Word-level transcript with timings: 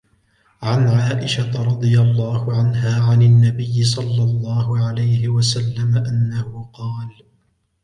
عَنْ 0.61 0.87
عَائِشَةَ 0.87 1.63
رَضِيَ 1.63 1.99
اللَّهُ 2.01 2.53
عَنْهَا 2.57 3.01
عَنْ 3.11 3.21
النَّبِيِّ 3.21 3.83
صَلَّى 3.83 4.23
اللَّهُ 4.23 4.87
عَلَيْهِ 4.87 5.27
وَسَلَّمَ 5.29 5.97
أَنَّهُ 5.97 6.69
قَالَ 6.73 7.09